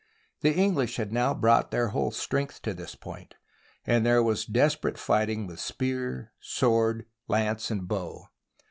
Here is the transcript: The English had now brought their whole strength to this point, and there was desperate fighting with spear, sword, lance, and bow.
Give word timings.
The 0.39 0.55
English 0.55 0.95
had 0.97 1.13
now 1.13 1.31
brought 1.35 1.69
their 1.69 1.89
whole 1.89 2.09
strength 2.09 2.63
to 2.63 2.73
this 2.73 2.95
point, 2.95 3.35
and 3.85 4.03
there 4.03 4.23
was 4.23 4.45
desperate 4.47 4.97
fighting 4.97 5.45
with 5.45 5.59
spear, 5.59 6.33
sword, 6.41 7.05
lance, 7.27 7.69
and 7.69 7.87
bow. 7.87 8.29